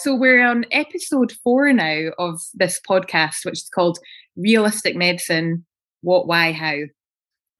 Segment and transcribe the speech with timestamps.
[0.00, 3.98] so we're on episode four now of this podcast, which is called
[4.36, 5.64] Realistic Medicine:
[6.00, 6.76] What, Why, How.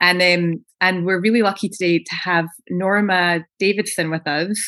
[0.00, 4.58] And um, and we're really lucky today to have Norma Davidson with us,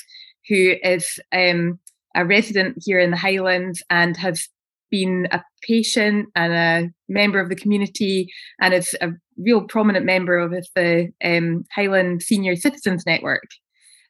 [0.48, 1.78] who is um,
[2.14, 4.48] a resident here in the Highlands and has
[4.90, 8.30] been a patient and a member of the community
[8.60, 9.08] and is a
[9.38, 13.48] real prominent member of the um, Highland Senior Citizens Network.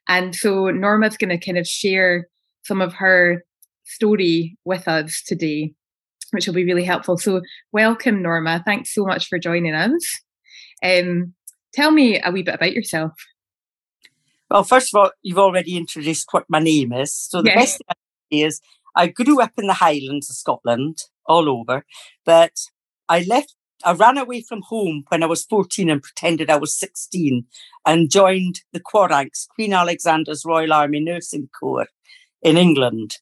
[0.08, 2.26] And so Norma's going to kind of share
[2.64, 3.44] some of her
[3.84, 5.74] story with us today,
[6.30, 7.18] which will be really helpful.
[7.18, 7.42] So,
[7.72, 8.62] welcome, Norma.
[8.64, 10.20] Thanks so much for joining us.
[10.84, 11.34] Um,
[11.72, 13.12] tell me a wee bit about yourself.
[14.50, 17.14] Well, first of all, you've already introduced what my name is.
[17.14, 17.56] So, the yes.
[17.56, 17.82] best
[18.30, 18.60] thing is
[18.94, 21.84] I grew up in the Highlands of Scotland, all over,
[22.24, 22.52] but
[23.08, 23.54] I left
[23.84, 27.44] I ran away from home when I was 14 and pretended I was 16
[27.84, 31.88] and joined the QARANC, Queen Alexandra's Royal Army Nursing Corps
[32.42, 33.18] in England.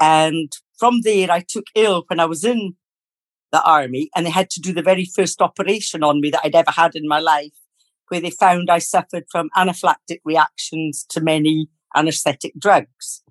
[0.00, 2.74] And from there, I took ill when I was in
[3.52, 6.54] the army and they had to do the very first operation on me that I'd
[6.54, 7.52] ever had in my life,
[8.08, 13.22] where they found I suffered from anaphylactic reactions to many anesthetic drugs.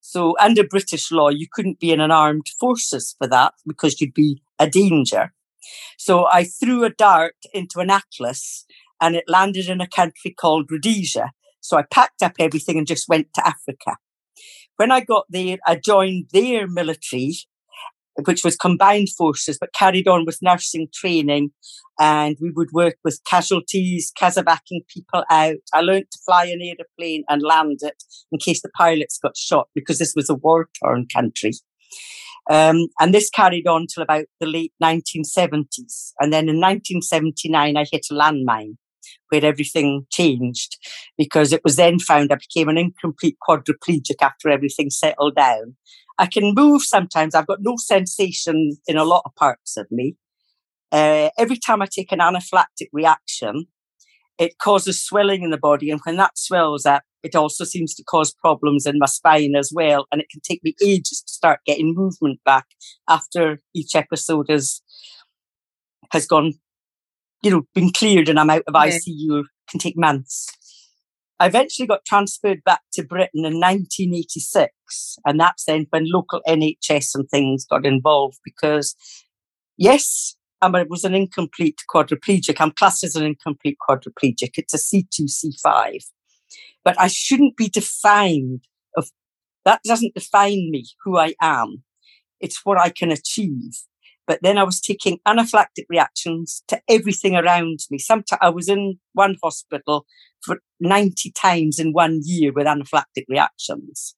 [0.00, 4.14] So under British law, you couldn't be in an armed forces for that because you'd
[4.14, 5.32] be a danger.
[5.98, 8.64] So I threw a dart into an atlas
[9.00, 11.32] and it landed in a country called Rhodesia.
[11.60, 13.96] So I packed up everything and just went to Africa.
[14.78, 17.34] When I got there, I joined their military,
[18.24, 21.50] which was combined forces, but carried on with nursing training.
[21.98, 25.56] And we would work with casualties, casevacing people out.
[25.74, 29.68] I learned to fly an aeroplane and land it in case the pilots got shot
[29.74, 31.54] because this was a war torn country.
[32.48, 36.12] Um, and this carried on till about the late 1970s.
[36.20, 38.76] And then in 1979, I hit a landmine
[39.28, 40.78] where everything changed
[41.16, 45.76] because it was then found I became an incomplete quadriplegic after everything settled down.
[46.18, 47.34] I can move sometimes.
[47.34, 50.16] I've got no sensation in a lot of parts of me.
[50.90, 53.66] Uh, every time I take an anaphylactic reaction,
[54.38, 55.90] it causes swelling in the body.
[55.90, 59.70] And when that swells up, it also seems to cause problems in my spine as
[59.74, 60.06] well.
[60.10, 62.66] And it can take me ages to start getting movement back
[63.08, 64.80] after each episode has,
[66.12, 66.54] has gone,
[67.42, 68.98] you know, been cleared and I'm out of yeah.
[68.98, 69.44] ICU.
[69.70, 70.48] Can take months.
[71.38, 75.18] I eventually got transferred back to Britain in 1986.
[75.26, 78.96] And that's then when local NHS and things got involved because,
[79.76, 82.58] yes, I mean it was an incomplete quadriplegic.
[82.60, 84.52] I'm classed as an incomplete quadriplegic.
[84.56, 85.98] It's a C2, C5
[86.88, 88.62] but I shouldn't be defined
[88.96, 89.10] of
[89.66, 91.82] that doesn't define me who I am.
[92.40, 93.74] It's what I can achieve.
[94.28, 97.98] But then I was taking anaphylactic reactions to everything around me.
[97.98, 100.06] Sometimes I was in one hospital
[100.42, 104.14] for 90 times in one year with anaphylactic reactions.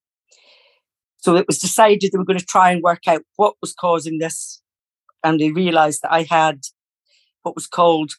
[1.18, 4.18] So it was decided they were going to try and work out what was causing
[4.18, 4.60] this.
[5.22, 6.62] And they realized that I had
[7.42, 8.12] what was called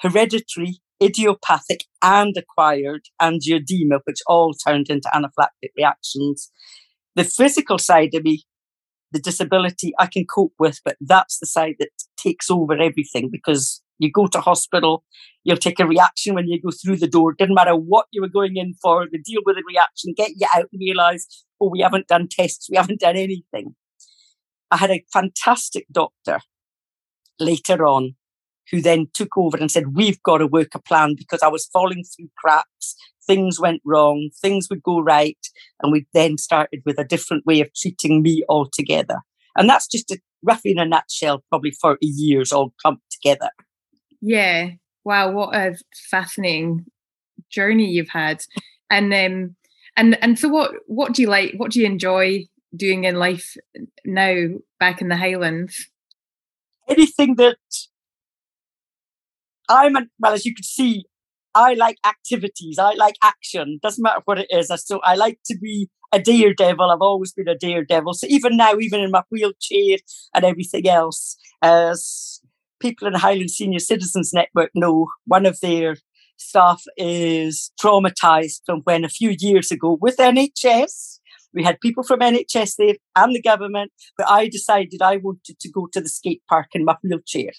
[0.00, 6.50] hereditary idiopathic and acquired angioedema, which all turned into anaphylactic reactions.
[7.14, 8.44] The physical side of me,
[9.12, 13.82] the disability I can cope with, but that's the side that takes over everything because
[13.98, 15.04] you go to hospital,
[15.44, 17.32] you'll take a reaction when you go through the door.
[17.32, 20.46] Didn't matter what you were going in for, they deal with the reaction, get you
[20.54, 21.26] out and realize,
[21.60, 23.74] oh, we haven't done tests, we haven't done anything.
[24.70, 26.40] I had a fantastic doctor
[27.38, 28.16] later on
[28.70, 31.66] who then took over and said, We've got to work a plan because I was
[31.66, 32.96] falling through cracks.
[33.26, 35.38] Things went wrong, things would go right.
[35.82, 39.20] And we then started with a different way of treating me altogether.
[39.56, 43.50] And that's just a, roughly in a nutshell, probably 40 years all clumped together.
[44.20, 44.70] Yeah.
[45.04, 45.32] Wow.
[45.32, 45.76] What a
[46.10, 46.86] fascinating
[47.50, 48.42] journey you've had.
[48.90, 49.56] And, um,
[49.96, 51.54] and, and so what, what do you like?
[51.56, 53.56] What do you enjoy doing in life
[54.04, 54.48] now
[54.78, 55.88] back in the Highlands?
[56.88, 57.56] Anything that
[59.68, 61.04] I'm well, as you can see,
[61.56, 62.78] I like activities.
[62.78, 63.78] I like action.
[63.82, 64.70] Doesn't matter what it is.
[64.70, 66.90] I still I like to be a daredevil.
[66.90, 68.12] I've always been a daredevil.
[68.12, 69.96] So even now, even in my wheelchair
[70.34, 72.40] and everything else, as
[72.78, 75.96] people in Highland Senior Citizens Network know, one of their
[76.36, 81.20] staff is traumatized from when a few years ago with NHS.
[81.54, 85.70] We had people from NHS there and the government, but I decided I wanted to
[85.70, 87.52] go to the skate park in my wheelchair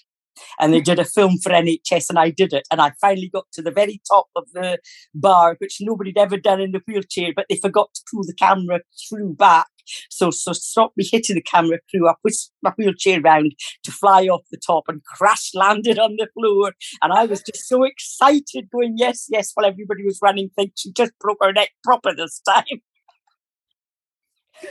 [0.58, 0.84] and they mm-hmm.
[0.84, 2.66] did a film for NHS and I did it.
[2.70, 4.78] And I finally got to the very top of the
[5.14, 8.34] bar, which nobody had ever done in the wheelchair, but they forgot to pull the
[8.34, 9.66] camera through back.
[10.10, 12.08] So, so stop me hitting the camera crew.
[12.08, 13.54] I pushed my wheelchair round
[13.84, 16.72] to fly off the top and crash landed on the floor.
[17.02, 20.92] And I was just so excited going, yes, yes, while everybody was running, think she
[20.92, 22.64] just broke her neck proper this time.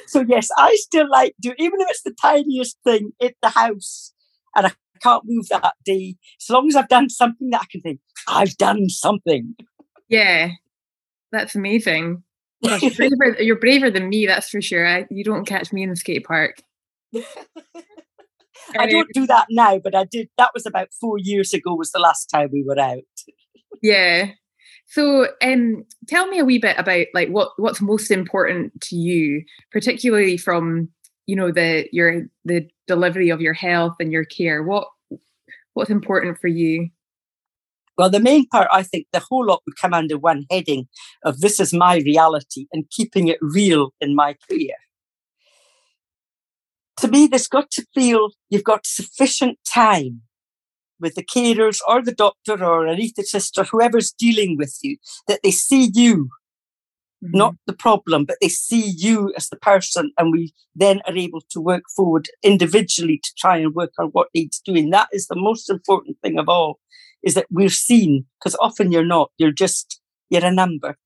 [0.07, 4.13] so yes, I still like do even if it's the tiniest thing in the house
[4.55, 4.71] and I
[5.01, 6.17] can't move that D.
[6.41, 9.55] As long as I've done something that I can think, I've done something.
[10.09, 10.51] Yeah.
[11.31, 12.23] That's amazing.
[12.63, 14.87] Gosh, you're, braver, you're braver than me, that's for sure.
[14.87, 16.57] I, you don't catch me in the skate park.
[18.77, 20.29] I don't do that now, but I did.
[20.37, 21.75] That was about four years ago.
[21.75, 23.03] Was the last time we were out.
[23.81, 24.31] Yeah.
[24.87, 29.43] So, um, tell me a wee bit about like what what's most important to you,
[29.71, 30.89] particularly from
[31.27, 34.63] you know the your the delivery of your health and your care.
[34.63, 34.87] What
[35.73, 36.89] what's important for you?
[37.97, 40.87] Well, the main part, I think, the whole lot would come under one heading
[41.23, 44.77] of this is my reality and keeping it real in my care
[46.97, 50.21] to me, there's got to feel you've got sufficient time
[50.99, 54.97] with the carers or the doctor or anaesthetist or whoever's dealing with you,
[55.27, 56.29] that they see you,
[57.23, 57.37] mm-hmm.
[57.37, 60.11] not the problem, but they see you as the person.
[60.17, 64.29] And we then are able to work forward individually to try and work on what
[64.33, 64.89] needs doing.
[64.89, 66.79] That is the most important thing of all,
[67.23, 70.97] is that we're seen, because often you're not, you're just, you're a number.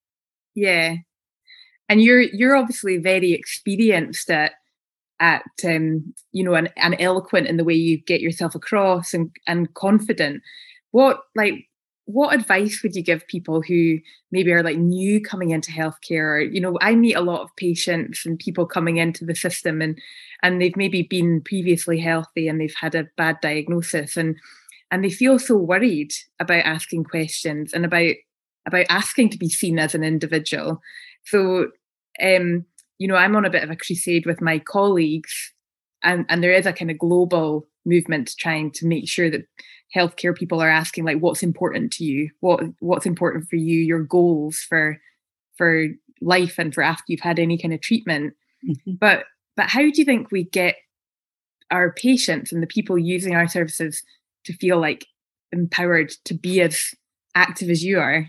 [0.55, 0.95] Yeah.
[1.89, 4.53] And you're you're obviously very experienced at
[5.19, 9.29] at um, you know and, and eloquent in the way you get yourself across and
[9.47, 10.41] and confident
[10.91, 11.67] what like
[12.06, 14.00] what advice would you give people who
[14.31, 16.51] maybe are like new coming into healthcare?
[16.51, 19.98] You know i meet a lot of patients and people coming into the system and
[20.44, 24.36] and they've maybe been previously healthy and they've had a bad diagnosis and
[24.89, 28.15] and they feel so worried about asking questions and about
[28.65, 30.81] about asking to be seen as an individual.
[31.25, 31.71] So
[32.21, 32.65] um
[33.01, 35.54] you know, I'm on a bit of a crusade with my colleagues,
[36.04, 39.45] and, and there is a kind of global movement trying to make sure that
[39.95, 44.04] healthcare people are asking like what's important to you what what's important for you your
[44.04, 44.98] goals for
[45.57, 45.88] for
[46.22, 48.33] life and for after you've had any kind of treatment
[48.68, 48.94] mm-hmm.
[49.00, 49.25] but
[49.57, 50.75] but how do you think we get
[51.72, 54.04] our patients and the people using our services
[54.45, 55.06] to feel like
[55.51, 56.94] empowered to be as
[57.36, 58.28] active as you are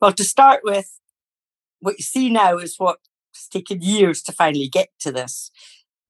[0.00, 0.98] well to start with
[1.80, 2.98] what you see now is what
[3.32, 5.50] it's taken years to finally get to this.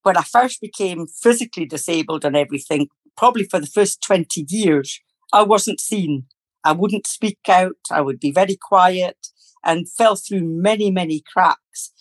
[0.03, 5.01] When I first became physically disabled and everything, probably for the first 20 years,
[5.33, 6.25] I wasn't seen.
[6.65, 7.77] I wouldn't speak out.
[7.91, 9.29] I would be very quiet
[9.65, 11.93] and fell through many, many cracks.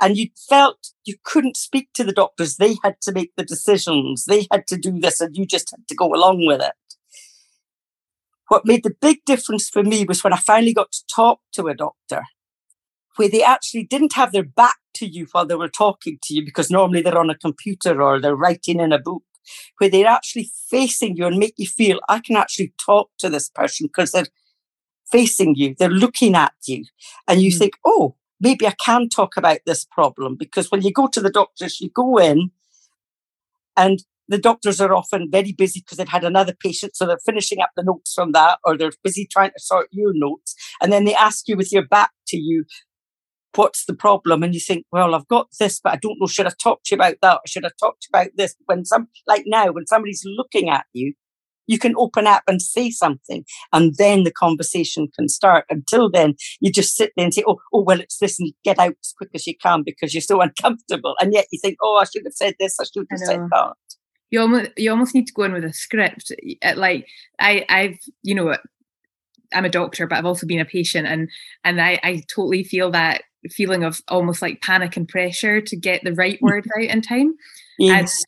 [0.00, 2.56] And you felt you couldn't speak to the doctors.
[2.56, 4.24] They had to make the decisions.
[4.24, 6.72] They had to do this and you just had to go along with it.
[8.48, 11.68] What made the big difference for me was when I finally got to talk to
[11.68, 12.22] a doctor
[13.16, 16.44] where they actually didn't have their back to you while they were talking to you,
[16.44, 19.22] because normally they're on a computer or they're writing in a book,
[19.78, 23.48] where they're actually facing you and make you feel, I can actually talk to this
[23.48, 24.26] person because they're
[25.10, 26.84] facing you, they're looking at you.
[27.26, 27.58] And you mm.
[27.58, 30.36] think, oh, maybe I can talk about this problem.
[30.36, 32.50] Because when you go to the doctors, you go in
[33.76, 36.94] and the doctors are often very busy because they've had another patient.
[36.94, 40.12] So they're finishing up the notes from that, or they're busy trying to sort your
[40.14, 40.54] notes.
[40.80, 42.64] And then they ask you with your back to you,
[43.54, 44.42] what's the problem?
[44.42, 46.94] And you think, well, I've got this, but I don't know, should I talk to
[46.94, 47.36] you about that?
[47.36, 48.54] Or should I talk to you about this?
[48.66, 51.14] When some, like now, when somebody's looking at you,
[51.66, 55.66] you can open up and say something and then the conversation can start.
[55.70, 58.78] Until then, you just sit there and say, oh, oh, well, it's this and get
[58.80, 61.14] out as quick as you can because you're so uncomfortable.
[61.20, 63.74] And yet you think, oh, I should have said this, I should have said that.
[64.30, 66.32] You almost, you almost need to go in with a script.
[66.64, 67.06] Uh, like
[67.40, 68.54] I, I've, you know,
[69.52, 71.28] I'm a doctor, but I've also been a patient, and
[71.64, 76.02] and I, I totally feel that feeling of almost like panic and pressure to get
[76.04, 77.34] the right word out in time.
[77.78, 78.24] Yes.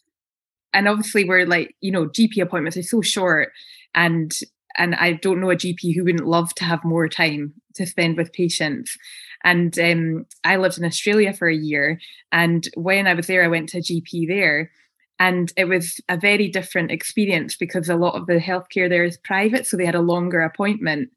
[0.73, 3.53] And, and obviously we're like, you know, GP appointments are so short
[3.95, 4.33] and
[4.77, 8.17] and I don't know a GP who wouldn't love to have more time to spend
[8.17, 8.97] with patients.
[9.45, 12.01] And um, I lived in Australia for a year,
[12.31, 14.71] and when I was there, I went to a GP there,
[15.19, 19.19] and it was a very different experience because a lot of the healthcare there is
[19.19, 21.11] private, so they had a longer appointment.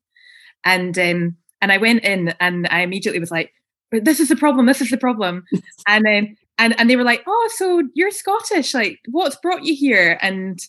[0.64, 3.54] And um, and I went in, and I immediately was like,
[3.92, 5.44] this is the problem this is the problem.
[5.88, 9.76] And then and and they were like oh so you're scottish like what's brought you
[9.76, 10.18] here?
[10.22, 10.60] And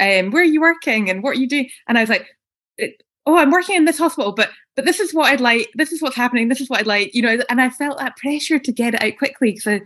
[0.00, 1.10] um where are you working?
[1.10, 1.70] And what are you doing?
[1.86, 2.26] And i was like
[3.26, 6.00] oh i'm working in this hospital but but this is what i'd like this is
[6.00, 7.38] what's happening this is what i'd like you know?
[7.50, 9.80] And i felt that pressure to get it out quickly because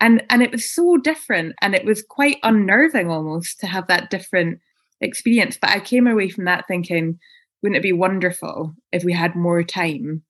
[0.00, 4.10] and and it was so different and it was quite unnerving almost to have that
[4.10, 4.60] different
[5.00, 5.56] experience.
[5.60, 7.18] But i came away from that thinking
[7.62, 10.22] wouldn't it be wonderful if we had more time?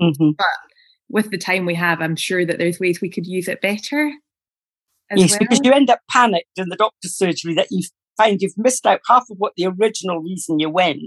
[0.00, 0.32] Mm-hmm.
[0.36, 0.46] but
[1.08, 4.10] with the time we have, I'm sure that there's ways we could use it better.
[5.14, 5.38] Yes, well.
[5.40, 7.84] because you end up panicked in the doctor's surgery that you
[8.16, 11.00] find you've missed out half of what the original reason you went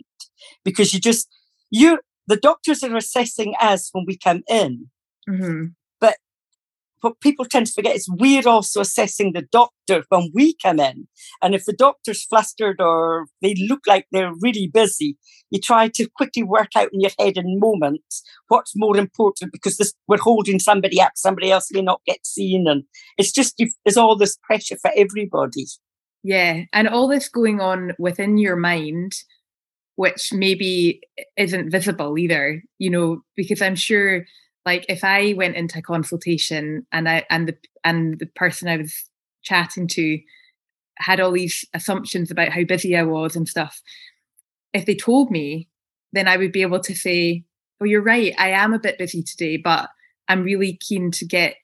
[0.63, 1.27] because you just
[1.69, 4.87] you the doctors are assessing us when we come in,
[5.27, 5.65] mm-hmm.
[7.01, 11.07] What people tend to forget is we're also assessing the doctor when we come in.
[11.41, 15.17] And if the doctor's flustered or they look like they're really busy,
[15.49, 19.77] you try to quickly work out in your head in moments what's more important because
[19.77, 22.67] this, we're holding somebody up, somebody else may not get seen.
[22.67, 22.83] And
[23.17, 25.65] it's just, there's all this pressure for everybody.
[26.23, 26.63] Yeah.
[26.73, 29.13] And all this going on within your mind,
[29.95, 31.01] which maybe
[31.37, 34.25] isn't visible either, you know, because I'm sure
[34.69, 38.77] like if I went into a consultation and I and the and the person I
[38.77, 38.93] was
[39.41, 40.19] chatting to
[40.99, 43.81] had all these assumptions about how busy I was and stuff,
[44.73, 45.67] if they told me,
[46.13, 47.43] then I would be able to say,
[47.81, 48.35] "Oh, you're right.
[48.37, 49.89] I am a bit busy today, but
[50.27, 51.55] I'm really keen to get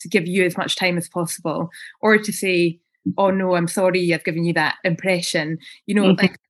[0.00, 1.68] to give you as much time as possible,"
[2.00, 2.80] or to say,
[3.18, 6.22] "Oh no, I'm sorry, I've given you that impression." You know, mm-hmm.
[6.22, 6.40] like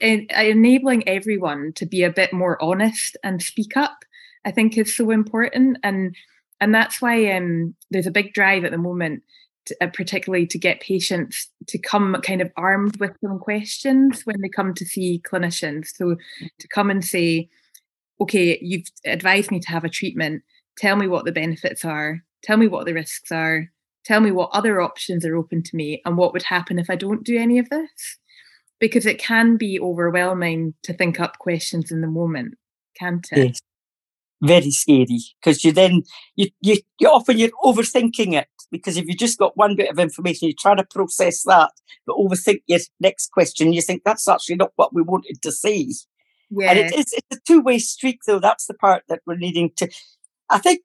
[0.00, 4.04] enabling everyone to be a bit more honest and speak up
[4.44, 6.14] I think is so important, and
[6.60, 9.22] and that's why um, there's a big drive at the moment,
[9.66, 14.40] to, uh, particularly to get patients to come kind of armed with some questions when
[14.40, 15.88] they come to see clinicians.
[15.94, 16.16] So
[16.58, 17.48] to come and say,
[18.20, 20.42] okay, you've advised me to have a treatment.
[20.76, 22.22] Tell me what the benefits are.
[22.42, 23.70] Tell me what the risks are.
[24.04, 26.96] Tell me what other options are open to me and what would happen if I
[26.96, 28.18] don't do any of this.
[28.80, 32.54] Because it can be overwhelming to think up questions in the moment,
[32.96, 33.38] can't it?
[33.48, 33.60] Yes
[34.42, 36.02] very scary because you then
[36.36, 39.98] you, you you often you're overthinking it because if you just got one bit of
[39.98, 41.72] information you try to process that
[42.06, 45.92] but overthink your next question you think that's actually not what we wanted to see.
[46.50, 46.70] Yeah.
[46.70, 49.90] and it is it's a two-way street though that's the part that we're needing to
[50.48, 50.80] i think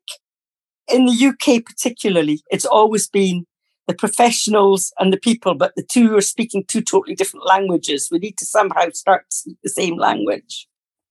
[0.91, 3.45] in the uk particularly it's always been
[3.87, 8.09] the professionals and the people but the two are speaking two totally different languages.
[8.11, 10.67] We need to somehow start to speak the same language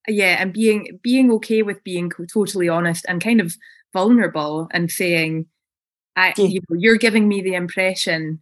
[0.09, 3.57] yeah and being being okay with being totally honest and kind of
[3.93, 5.47] vulnerable and saying
[6.17, 8.41] I, you know, you're giving me the impression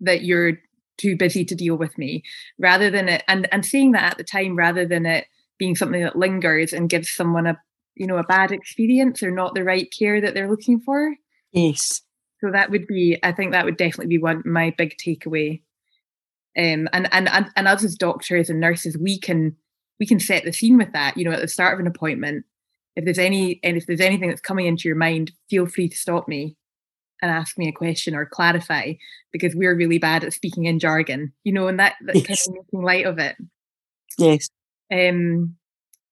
[0.00, 0.58] that you're
[0.98, 2.22] too busy to deal with me
[2.58, 5.26] rather than it and and saying that at the time rather than it
[5.58, 7.58] being something that lingers and gives someone a
[7.94, 11.14] you know a bad experience or not the right care that they're looking for.
[11.52, 12.02] Yes.
[12.40, 15.62] So that would be i think that would definitely be one my big takeaway.
[16.58, 19.56] Um and and and, and us as doctors and nurses we can
[20.00, 22.44] we can set the scene with that you know at the start of an appointment
[22.96, 25.96] if there's any and if there's anything that's coming into your mind feel free to
[25.96, 26.56] stop me
[27.22, 28.94] and ask me a question or clarify
[29.30, 32.46] because we're really bad at speaking in jargon you know and that, that yes.
[32.46, 33.36] kind of making light of it
[34.18, 34.48] yes
[34.92, 35.54] um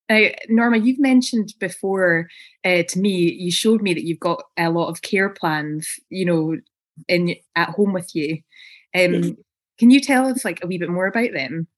[0.09, 2.28] now, Norma, you've mentioned before
[2.64, 6.25] uh, to me, you showed me that you've got a lot of care plans, you
[6.25, 6.57] know,
[7.09, 8.38] in at home with you.
[8.95, 9.30] Um, yes.
[9.78, 11.68] Can you tell us like a wee bit more about them?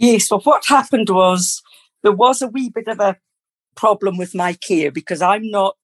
[0.00, 1.62] Yes, well, what happened was
[2.02, 3.18] there was a wee bit of a
[3.76, 5.76] problem with my care because I'm not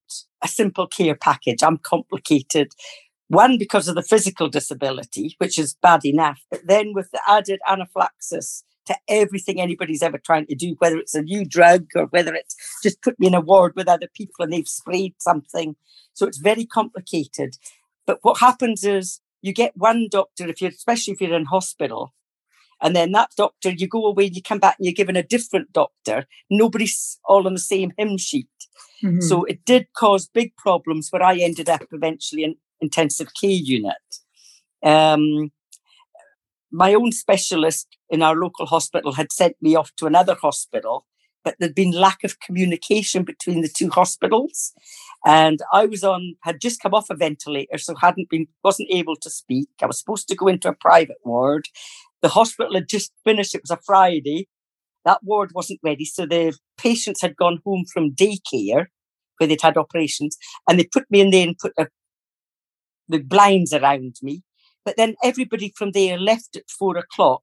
[0.42, 1.62] a simple care package.
[1.62, 2.72] I'm complicated.
[3.28, 7.60] One, because of the physical disability, which is bad enough, but then with the added
[7.68, 12.34] anaphylaxis to everything anybody's ever trying to do, whether it's a new drug or whether
[12.34, 15.76] it's just put me in a ward with other people and they've sprayed something.
[16.14, 17.58] So it's very complicated.
[18.06, 22.14] But what happens is you get one doctor, if you're especially if you're in hospital,
[22.82, 25.22] and then that doctor, you go away and you come back and you're given a
[25.22, 26.26] different doctor.
[26.50, 28.48] Nobody's all on the same hymn sheet.
[29.02, 29.20] Mm-hmm.
[29.20, 33.94] So it did cause big problems where I ended up eventually in intensive care unit.
[34.82, 35.50] Um,
[36.70, 41.06] my own specialist in our local hospital had sent me off to another hospital,
[41.42, 44.72] but there'd been lack of communication between the two hospitals.
[45.24, 49.16] And I was on, had just come off a ventilator, so hadn't been, wasn't able
[49.16, 49.68] to speak.
[49.80, 51.68] I was supposed to go into a private ward.
[52.26, 54.48] The hospital had just finished, it was a Friday.
[55.04, 56.04] That ward wasn't ready.
[56.04, 58.86] So the patients had gone home from daycare
[59.38, 60.36] where they'd had operations
[60.68, 61.86] and they put me in there and put a,
[63.08, 64.42] the blinds around me.
[64.84, 67.42] But then everybody from there left at four o'clock,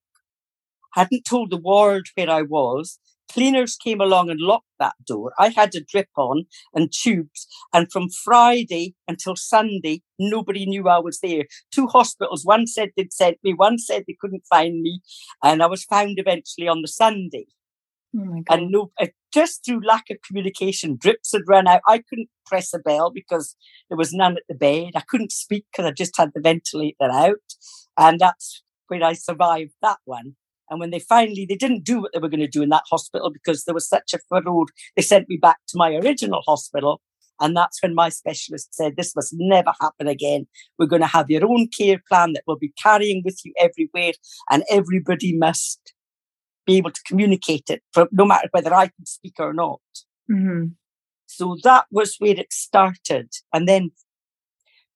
[0.96, 3.00] hadn't told the ward where I was,
[3.34, 5.34] Cleaners came along and locked that door.
[5.40, 7.48] I had a drip on and tubes.
[7.74, 11.46] And from Friday until Sunday, nobody knew I was there.
[11.72, 15.02] Two hospitals, one said they'd sent me, one said they couldn't find me.
[15.44, 17.48] And I was found eventually on the Sunday.
[18.16, 21.82] Oh and no, uh, just through lack of communication, drips had run out.
[21.88, 23.56] I couldn't press a bell because
[23.90, 24.92] there was none at the bed.
[24.96, 27.38] I couldn't speak because I just had the ventilator out.
[27.98, 30.36] And that's when I survived that one.
[30.74, 32.82] And when they finally, they didn't do what they were going to do in that
[32.90, 34.66] hospital because there was such a furrow.
[34.96, 37.00] They sent me back to my original hospital.
[37.40, 40.48] And that's when my specialist said, This must never happen again.
[40.80, 44.14] We're going to have your own care plan that will be carrying with you everywhere,
[44.50, 45.94] and everybody must
[46.66, 49.80] be able to communicate it, for, no matter whether I can speak or not.
[50.32, 50.70] Mm-hmm.
[51.28, 53.30] So that was where it started.
[53.54, 53.92] And then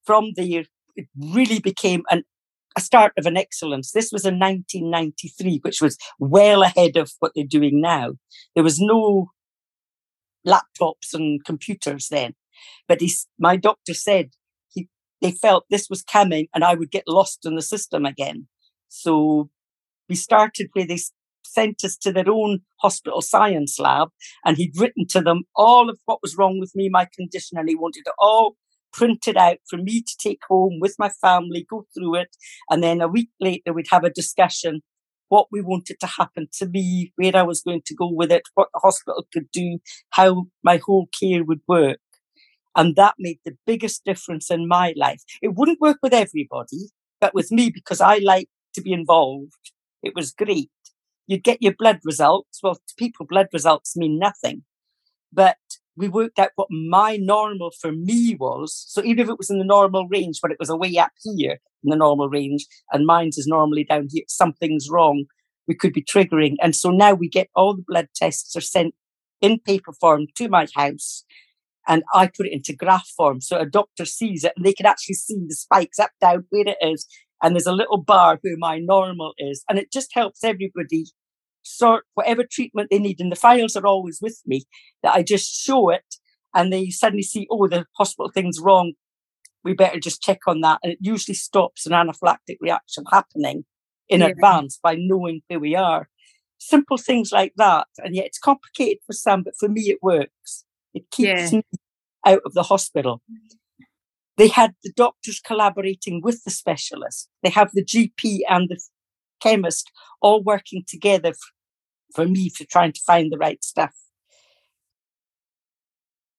[0.05, 0.63] from there,
[0.96, 2.24] it really became an,
[2.77, 3.91] a start of an excellence.
[3.91, 8.12] This was in 1993, which was well ahead of what they're doing now.
[8.53, 9.31] There was no
[10.46, 12.36] laptops and computers then.
[12.88, 14.29] But he, my doctor said
[14.69, 14.88] he,
[15.22, 18.48] they felt this was coming and I would get lost in the system again.
[18.89, 19.50] So
[20.07, 21.00] we started where they
[21.43, 24.10] sent us to their own hospital science lab
[24.46, 27.67] and he'd written to them all of what was wrong with me, my condition, and
[27.67, 28.55] he wanted it all
[28.94, 32.36] printed out for me to take home with my family, go through it.
[32.70, 34.82] And then a week later, we'd have a discussion
[35.29, 38.44] what we wanted to happen to me, where I was going to go with it,
[38.53, 39.79] what the hospital could do,
[40.12, 42.00] how my whole care would work.
[42.75, 45.22] And that made the biggest difference in my life.
[45.41, 46.89] It wouldn't work with everybody,
[47.20, 49.51] but with me, because I like to be involved,
[50.03, 50.70] it was great.
[51.25, 52.60] You'd get your blood results.
[52.62, 54.63] Well, to people, blood results mean nothing.
[55.34, 55.58] But
[55.98, 58.86] we worked out what my normal for me was.
[58.88, 61.60] So even if it was in the normal range, but it was away up here
[61.84, 65.25] in the normal range, and mine's is normally down here, something's wrong.
[65.68, 66.56] We could be triggering.
[66.62, 68.94] And so now we get all the blood tests are sent
[69.42, 71.24] in paper form to my house.
[71.88, 73.42] And I put it into graph form.
[73.42, 76.68] So a doctor sees it and they can actually see the spikes up, down, where
[76.68, 77.08] it is.
[77.42, 79.63] And there's a little bar where my normal is.
[79.70, 81.06] And it just helps everybody
[81.67, 83.19] sort whatever treatment they need.
[83.19, 84.65] And the files are always with me
[85.03, 86.15] that I just show it
[86.53, 88.93] and they suddenly see, oh, the hospital thing's wrong.
[89.63, 90.79] We better just check on that.
[90.81, 93.65] And it usually stops an anaphylactic reaction happening
[94.07, 94.27] in yeah.
[94.27, 96.07] advance by knowing who we are.
[96.59, 97.88] Simple things like that.
[98.00, 100.65] And yet it's complicated for some, but for me, it works.
[100.93, 101.59] It keeps yeah.
[101.59, 101.63] me
[102.25, 103.21] out of the hospital.
[104.38, 107.29] They had the doctors collaborating with the specialist.
[107.43, 108.79] They have the GP and the
[109.41, 111.33] chemist all working together
[112.13, 113.93] for me for trying to find the right stuff.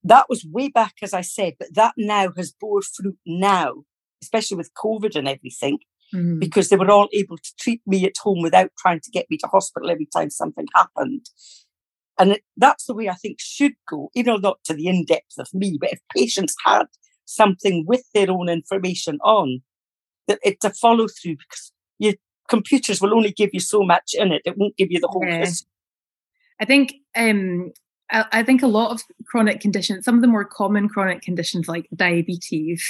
[0.04, 3.84] That was way back, as I said, but that now has bore fruit now,
[4.22, 5.78] especially with COVID and everything,
[6.14, 6.38] mm.
[6.38, 9.36] because they were all able to treat me at home without trying to get me
[9.38, 11.26] to hospital every time something happened.
[12.18, 15.38] And that's the way I think should go, you know, not to the in depth
[15.38, 16.86] of me, but if patients had
[17.24, 19.60] something with their own information on,
[20.26, 22.14] that it's a follow through because you
[22.48, 24.42] computers will only give you so much in it.
[24.44, 25.46] It won't give you the whole yeah.
[26.60, 27.72] I think um,
[28.10, 31.68] I, I, think a lot of chronic conditions, some of the more common chronic conditions
[31.68, 32.84] like diabetes,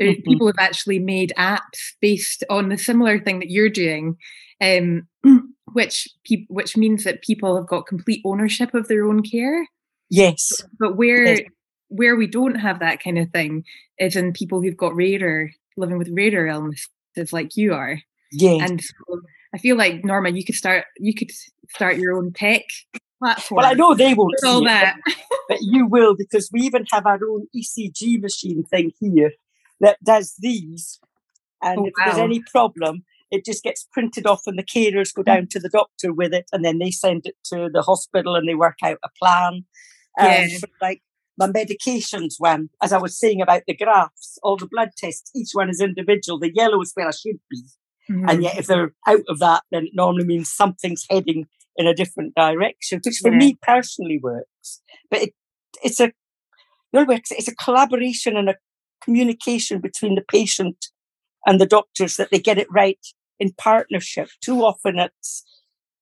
[0.00, 0.22] uh, mm-hmm.
[0.22, 4.16] people have actually made apps based on the similar thing that you're doing,
[4.60, 5.06] um,
[5.72, 9.66] which pe- which means that people have got complete ownership of their own care.
[10.10, 11.40] Yes, but where yes.
[11.88, 13.64] where we don't have that kind of thing
[13.98, 18.00] is in people who've got rarer living with rarer illnesses like you are.
[18.32, 18.64] Yeah.
[18.64, 19.20] And so
[19.54, 21.30] I feel like Norma, you could start you could
[21.70, 22.62] start your own tech
[23.18, 23.58] platform.
[23.58, 25.14] Well, I know they won't all that, it, but,
[25.48, 29.32] but you will because we even have our own ECG machine thing here
[29.80, 31.00] that does these.
[31.62, 32.04] And oh, if wow.
[32.06, 35.68] there's any problem, it just gets printed off and the carers go down to the
[35.68, 38.98] doctor with it and then they send it to the hospital and they work out
[39.02, 39.64] a plan.
[40.18, 40.46] Um, yeah.
[40.80, 41.02] like
[41.38, 45.50] my medications one, as I was saying about the graphs, all the blood tests, each
[45.52, 46.38] one is individual.
[46.38, 47.62] The yellow is where I should be.
[48.10, 48.28] Mm-hmm.
[48.28, 51.94] And yet, if they're out of that, then it normally means something's heading in a
[51.94, 53.38] different direction, which for yeah.
[53.38, 54.80] me personally works.
[55.10, 55.34] But it,
[55.82, 56.12] it's a,
[56.92, 58.56] you know, it's a collaboration and a
[59.02, 60.86] communication between the patient
[61.46, 62.98] and the doctors that they get it right
[63.38, 64.28] in partnership.
[64.40, 65.44] Too often it's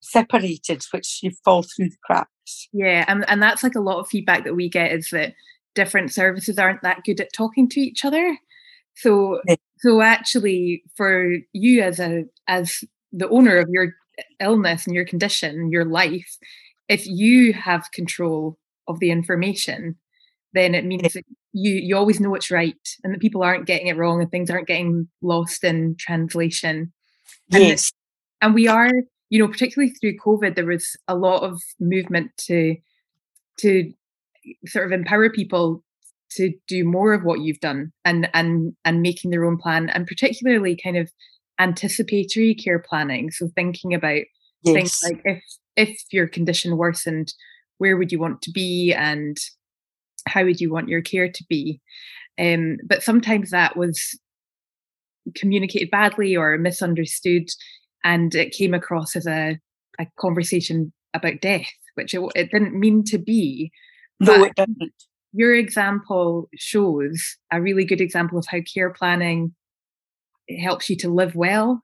[0.01, 2.69] separated, which you fall through the cracks.
[2.73, 5.35] Yeah, and, and that's like a lot of feedback that we get is that
[5.75, 8.37] different services aren't that good at talking to each other.
[8.97, 9.57] So yeah.
[9.79, 13.95] so actually for you as a as the owner of your
[14.41, 16.37] illness and your condition, your life,
[16.89, 19.97] if you have control of the information,
[20.53, 23.87] then it means that you you always know what's right and that people aren't getting
[23.89, 26.93] it wrong and things aren't getting lost in translation.
[27.49, 27.93] Yes.
[28.41, 28.91] And, and we are,
[29.31, 32.77] you know, particularly through COVID, there was a lot of movement to
[33.59, 33.93] to
[34.67, 35.84] sort of empower people
[36.37, 40.07] to do more of what you've done and and and making their own plan and
[40.07, 41.11] particularly kind of
[41.59, 43.31] anticipatory care planning.
[43.31, 44.23] So thinking about
[44.63, 44.75] yes.
[44.75, 45.43] things like if
[45.77, 47.33] if your condition worsened
[47.79, 49.37] where would you want to be and
[50.27, 51.81] how would you want your care to be?
[52.39, 54.19] Um, but sometimes that was
[55.35, 57.49] communicated badly or misunderstood
[58.05, 59.59] and it came across as a,
[59.99, 63.71] a conversation about death which it, it didn't mean to be
[64.21, 64.93] no it didn't
[65.35, 69.55] your example shows a really good example of how care planning
[70.61, 71.83] helps you to live well.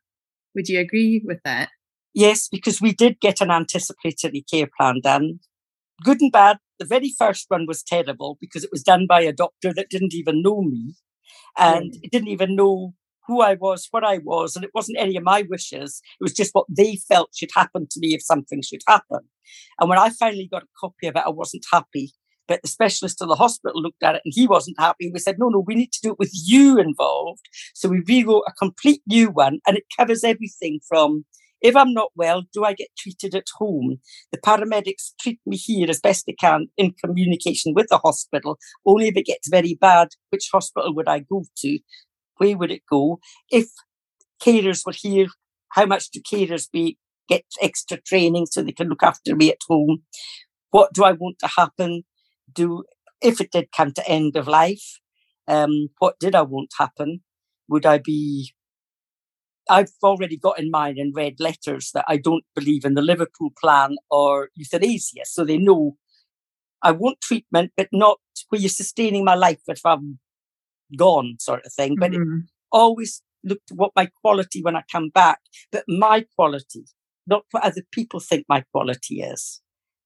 [0.55, 1.69] Would you agree with that?
[2.15, 5.41] Yes, because we did get an anticipatory care plan done.
[6.03, 6.59] Good and bad.
[6.79, 10.15] The very first one was terrible because it was done by a doctor that didn't
[10.15, 10.95] even know me.
[11.59, 12.09] and yeah.
[12.13, 12.95] didn't even know
[13.27, 16.01] who I was, what I was, and it wasn't any of my wishes.
[16.21, 19.21] It was just what they felt should happen to me if something should happen.
[19.79, 22.13] And when I finally got a copy of it, I wasn't happy.
[22.49, 25.11] But the specialist in the hospital looked at it and he wasn't happy.
[25.13, 27.49] We said, no, no, we need to do it with you involved.
[27.75, 31.25] So we rewrote a complete new one and it covers everything from
[31.61, 33.99] if I'm not well, do I get treated at home?
[34.33, 38.59] The paramedics treat me here as best they can in communication with the hospital.
[38.87, 41.79] Only if it gets very bad, which hospital would I go to?
[42.39, 43.21] Where would it go?
[43.51, 43.69] If
[44.43, 45.27] carers were here,
[45.71, 46.99] how much do carers be
[47.29, 50.03] get extra training so they can look after me at home?
[50.71, 52.05] What do I want to happen?
[52.53, 52.85] Do
[53.21, 55.01] if it did come to end of life,
[55.47, 57.21] um, what did I want to happen?
[57.69, 58.53] Would I be
[59.69, 63.51] I've already got in mind and read letters that I don't believe in the Liverpool
[63.61, 65.25] plan or euthanasia.
[65.25, 65.97] So they know
[66.83, 70.19] I want treatment, but not where you're sustaining my life if I'm
[70.97, 71.97] gone, sort of thing.
[71.99, 72.41] But mm-hmm.
[72.73, 75.39] always look to what my quality when I come back,
[75.71, 76.85] but my quality,
[77.27, 79.61] not what other people think my quality is.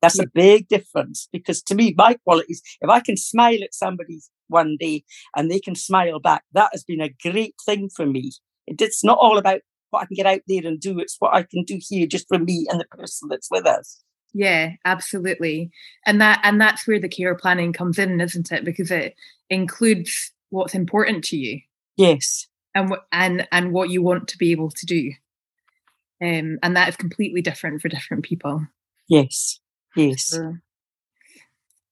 [0.05, 0.25] That's yeah.
[0.25, 4.21] a big difference because to me, my quality is if I can smile at somebody
[4.49, 5.03] one day
[5.35, 8.33] and they can smile back, that has been a great thing for me.
[8.67, 10.99] It's not all about what I can get out there and do.
[10.99, 14.03] It's what I can do here just for me and the person that's with us.
[14.35, 15.71] Yeah, absolutely.
[16.05, 18.63] And that and that's where the care planning comes in, isn't it?
[18.63, 19.15] Because it
[19.49, 21.61] includes what's important to you.
[21.97, 22.47] Yes.
[22.75, 25.13] And what and and what you want to be able to do.
[26.21, 28.67] Um, and that is completely different for different people.
[29.09, 29.61] Yes.
[29.97, 30.27] Yes.
[30.27, 30.57] So,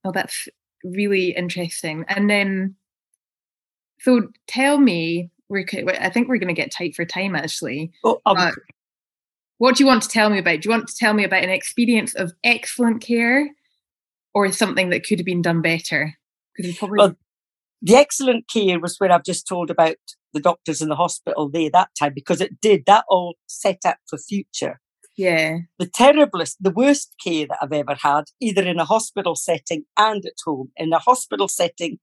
[0.05, 0.49] well, that's
[0.85, 2.05] really interesting.
[2.09, 2.77] And then,
[4.01, 5.67] so tell me, we're
[6.01, 7.93] I think we're going to get tight for time actually.
[8.05, 8.53] Oh, um,
[9.59, 10.61] what do you want to tell me about?
[10.61, 13.51] Do you want to tell me about an experience of excellent care,
[14.35, 16.15] or something that could have been done better?
[16.57, 17.17] Because probably well,
[17.81, 19.97] the excellent care was where I've just told about
[20.33, 23.99] the doctors in the hospital there that time because it did that all set up
[24.09, 24.81] for future.
[25.17, 25.59] Yeah.
[25.79, 30.25] The terriblest, the worst care that I've ever had, either in a hospital setting and
[30.25, 30.71] at home.
[30.77, 31.99] In a hospital setting,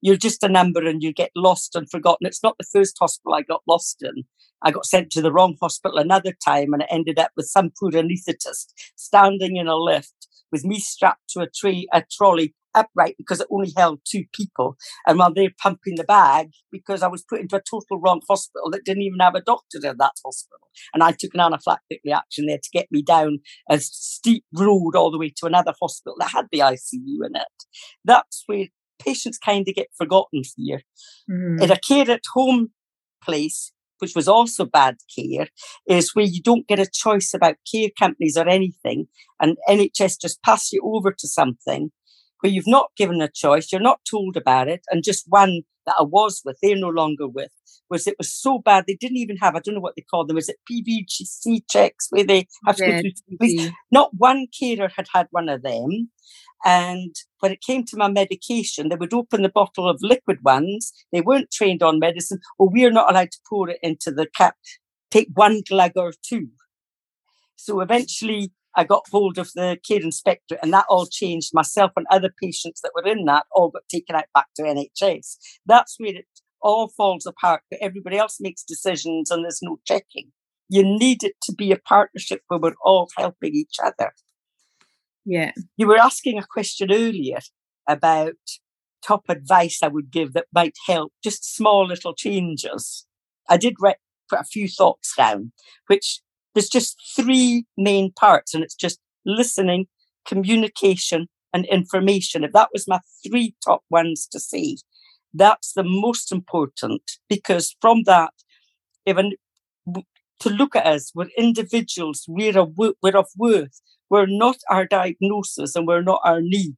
[0.00, 2.26] you're just a number and you get lost and forgotten.
[2.26, 4.24] It's not the first hospital I got lost in.
[4.62, 7.70] I got sent to the wrong hospital another time and it ended up with some
[7.78, 13.16] poor anaesthetist standing in a lift with me strapped to a tree, a trolley upright
[13.18, 14.76] because it only held two people.
[15.06, 18.70] And while they're pumping the bag, because I was put into a total wrong hospital
[18.70, 20.68] that didn't even have a doctor in that hospital.
[20.94, 23.38] And I took an anaphylactic reaction there to get me down
[23.70, 27.64] a steep road all the way to another hospital that had the ICU in it.
[28.04, 28.66] That's where
[28.98, 30.82] patients kind of get forgotten here.
[31.30, 31.62] Mm.
[31.62, 32.70] In a care at home
[33.22, 35.48] place, which was also bad care,
[35.88, 39.08] is where you don't get a choice about care companies or anything,
[39.40, 41.90] and NHS just pass you over to something
[42.40, 45.96] where you've not given a choice, you're not told about it, and just one that
[45.98, 47.50] I was with, they're no longer with,
[47.90, 50.26] was it was so bad they didn't even have, I don't know what they call
[50.26, 53.08] them, was it PVG checks where they have to yeah, go
[53.40, 56.10] through Not one carer had had one of them.
[56.64, 60.92] And when it came to my medication, they would open the bottle of liquid ones.
[61.12, 64.56] They weren't trained on medicine, or we're not allowed to pour it into the cap.
[65.10, 66.48] Take one glug or two.
[67.56, 71.50] So eventually, I got hold of the care inspector, and that all changed.
[71.52, 75.36] Myself and other patients that were in that all got taken out back to NHS.
[75.66, 76.26] That's where it
[76.62, 80.30] all falls apart, but everybody else makes decisions and there's no checking.
[80.68, 84.12] You need it to be a partnership where we're all helping each other.
[85.24, 85.52] Yeah.
[85.76, 87.40] You were asking a question earlier
[87.88, 88.34] about
[89.04, 93.06] top advice I would give that might help, just small little changes.
[93.48, 93.96] I did write,
[94.30, 95.50] put a few thoughts down,
[95.88, 96.20] which
[96.54, 99.86] there's just three main parts, and it's just listening,
[100.26, 102.44] communication, and information.
[102.44, 104.78] If that was my three top ones to see,
[105.34, 108.32] that's the most important because from that,
[109.06, 109.32] even
[110.40, 113.80] to look at us, we're individuals, we're, a, we're of worth,
[114.10, 116.76] we're not our diagnosis and we're not our need.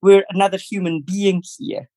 [0.00, 1.88] We're another human being here.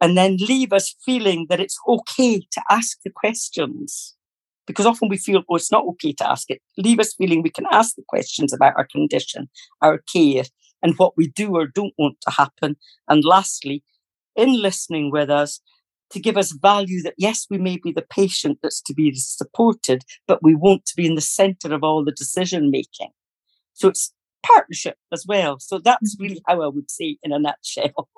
[0.00, 4.16] And then leave us feeling that it's okay to ask the questions.
[4.66, 6.60] Because often we feel, oh, it's not okay to ask it.
[6.78, 9.48] Leave us feeling we can ask the questions about our condition,
[9.82, 10.44] our care,
[10.82, 12.76] and what we do or don't want to happen.
[13.08, 13.82] And lastly,
[14.36, 15.60] in listening with us,
[16.10, 20.02] to give us value that yes, we may be the patient that's to be supported,
[20.28, 23.10] but we want to be in the center of all the decision making.
[23.72, 24.12] So it's
[24.44, 25.58] partnership as well.
[25.58, 26.22] So that's mm-hmm.
[26.22, 28.08] really how I would say in a nutshell.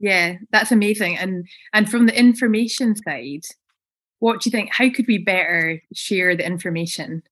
[0.00, 1.18] Yeah, that's amazing.
[1.18, 3.42] And and from the information side,
[4.18, 4.70] what do you think?
[4.72, 7.22] How could we better share the information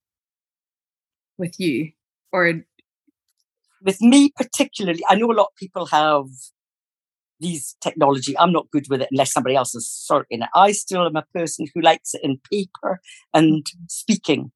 [1.39, 1.93] with you
[2.33, 2.63] or
[3.83, 5.03] with me particularly?
[5.09, 6.27] I know a lot of people have
[7.41, 8.39] these technology.
[8.39, 10.49] I'm not good with it unless somebody else is sorting it.
[10.55, 13.01] I still am a person who likes it in paper
[13.35, 13.85] and mm-hmm.
[13.89, 14.53] speaking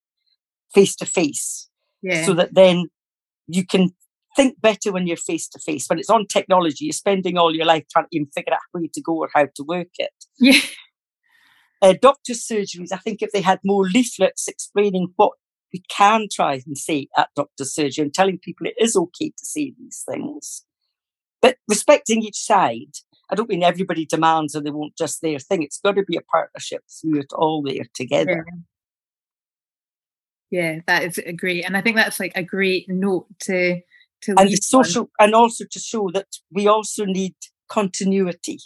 [0.74, 1.68] face to face.
[2.24, 2.86] So that then
[3.46, 3.90] you can
[4.36, 5.86] think better when you're face to face.
[5.88, 8.84] When it's on technology, you're spending all your life trying to even figure out where
[8.90, 10.12] to go or how to work it.
[10.38, 10.58] Yeah.
[11.82, 15.32] Uh, doctor's surgeries, I think if they had more leaflets explaining what
[15.72, 19.44] we can try and say at doctor's surgery and telling people it is okay to
[19.44, 20.64] see these things,
[21.40, 22.92] but respecting each side.
[23.32, 25.62] I don't mean everybody demands and they won't just their thing.
[25.62, 28.44] It's got to be a partnership through it all there together.
[30.50, 30.74] Yeah.
[30.74, 33.80] yeah, that is great, and I think that's like a great note to
[34.22, 35.26] to and the social, on.
[35.26, 37.36] and also to show that we also need
[37.68, 38.58] continuity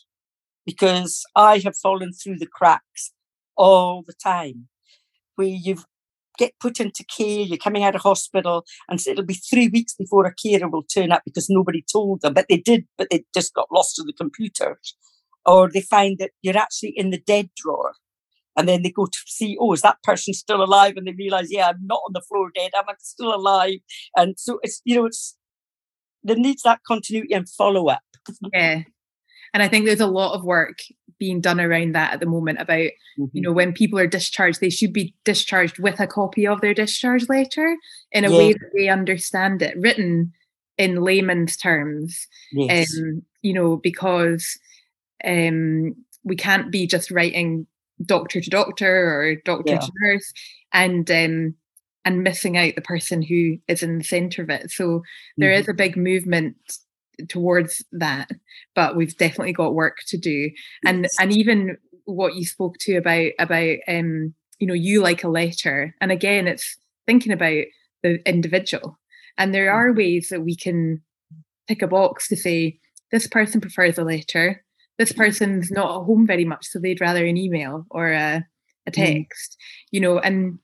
[0.66, 3.12] because I have fallen through the cracks
[3.56, 4.68] all the time
[5.36, 5.78] where you
[6.38, 10.26] get put into care, you're coming out of hospital, and it'll be three weeks before
[10.26, 13.54] a carer will turn up because nobody told them, but they did, but they just
[13.54, 14.80] got lost in the computer.
[15.46, 17.92] Or they find that you're actually in the dead drawer.
[18.56, 20.94] And then they go to see, oh, is that person still alive?
[20.96, 23.80] And they realize, yeah, I'm not on the floor dead, I'm still alive.
[24.16, 25.36] And so it's, you know, it's,
[26.22, 28.00] there needs that continuity and follow up.
[28.52, 28.82] Yeah.
[29.54, 30.80] And I think there's a lot of work
[31.18, 33.26] being done around that at the moment about, mm-hmm.
[33.32, 36.74] you know, when people are discharged, they should be discharged with a copy of their
[36.74, 37.76] discharge letter
[38.12, 38.36] in a yeah.
[38.36, 40.32] way that they understand it, written
[40.76, 42.26] in layman's terms.
[42.52, 42.92] Yes.
[42.98, 44.58] Um, you know, because
[45.24, 47.66] um, we can't be just writing
[48.04, 49.78] doctor to doctor or doctor yeah.
[49.78, 50.32] to nurse.
[50.72, 51.54] And um,
[52.04, 54.70] and missing out the person who is in the center of it.
[54.70, 55.02] So
[55.36, 55.60] there mm-hmm.
[55.60, 56.56] is a big movement
[57.28, 58.30] towards that,
[58.74, 60.50] but we've definitely got work to do.
[60.84, 61.16] And yes.
[61.20, 65.94] and even what you spoke to about about um, you know, you like a letter.
[66.00, 67.64] And again, it's thinking about
[68.02, 68.98] the individual.
[69.36, 69.98] And there are mm-hmm.
[69.98, 71.02] ways that we can
[71.66, 72.78] pick a box to say,
[73.10, 74.64] this person prefers a letter.
[74.98, 75.22] This mm-hmm.
[75.22, 78.46] person's not at home very much, so they'd rather an email or a,
[78.86, 79.02] a mm-hmm.
[79.02, 79.86] text, mm.
[79.90, 80.58] you know, and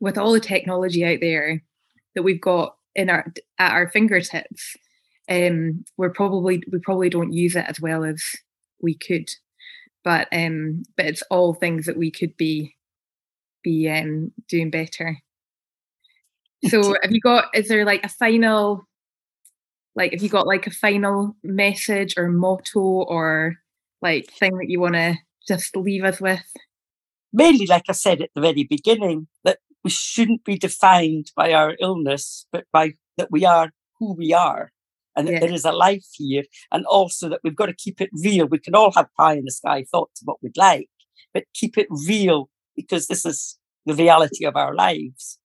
[0.00, 1.62] with all the technology out there
[2.14, 4.76] that we've got in our at our fingertips,
[5.30, 8.22] um, we're probably we probably don't use it as well as
[8.82, 9.30] we could.
[10.02, 12.76] But um, but it's all things that we could be
[13.62, 15.18] be um, doing better.
[16.68, 18.84] So have you got is there like a final
[19.94, 23.56] like have you got like a final message or motto or
[24.02, 25.16] like thing that you want to
[25.46, 26.44] just leave us with?
[27.32, 31.76] Mainly, like I said at the very beginning, that we shouldn't be defined by our
[31.80, 34.72] illness, but by that we are who we are
[35.20, 35.34] and yeah.
[35.34, 36.42] that there is a life here.
[36.72, 38.46] And also that we've got to keep it real.
[38.46, 40.88] We can all have pie in the sky thoughts of what we'd like,
[41.32, 45.38] but keep it real because this is the reality of our lives.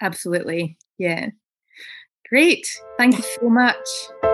[0.00, 0.76] Absolutely.
[0.98, 1.30] Yeah.
[2.28, 2.66] Great.
[2.98, 4.33] Thank you so much.